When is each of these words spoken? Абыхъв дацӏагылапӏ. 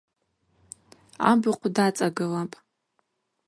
Абыхъв 1.31 1.63
дацӏагылапӏ. 1.75 2.55